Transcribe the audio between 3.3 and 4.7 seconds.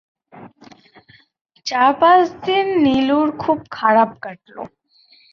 খুব খারাপ কাটল।